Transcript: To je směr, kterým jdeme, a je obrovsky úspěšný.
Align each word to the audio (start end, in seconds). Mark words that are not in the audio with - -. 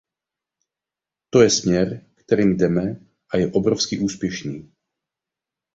To 1.29 1.41
je 1.41 1.49
směr, 1.49 2.05
kterým 2.15 2.57
jdeme, 2.57 2.95
a 3.29 3.37
je 3.37 3.51
obrovsky 3.51 3.99
úspěšný. 3.99 4.71